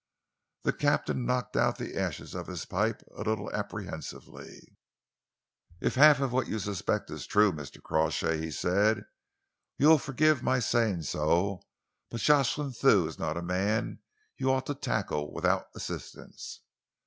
The 0.63 0.73
captain 0.73 1.27
knocked 1.27 1.55
out 1.55 1.77
the 1.77 1.95
ashes 1.95 2.33
of 2.33 2.47
his 2.47 2.65
pipe 2.65 3.03
a 3.15 3.21
little 3.21 3.53
apprehensively. 3.53 4.75
"If 5.79 5.93
half 5.93 6.19
what 6.21 6.47
you 6.47 6.57
suspect 6.57 7.11
is 7.11 7.27
true, 7.27 7.53
Mr. 7.53 7.79
Crawshay," 7.83 8.39
he 8.39 8.49
said, 8.49 9.03
"you 9.77 9.89
will 9.89 9.99
forgive 9.99 10.41
my 10.41 10.57
saying 10.57 11.03
so, 11.03 11.61
but 12.09 12.19
Jocelyn 12.21 12.71
Thew 12.73 13.05
is 13.07 13.19
not 13.19 13.37
a 13.37 13.43
man 13.43 13.99
you 14.37 14.49
ought 14.51 14.65
to 14.65 14.73
tackle 14.73 15.31
without 15.31 15.67
assistance." 15.75 16.61